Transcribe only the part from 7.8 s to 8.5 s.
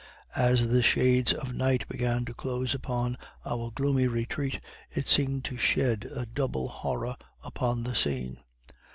the scene.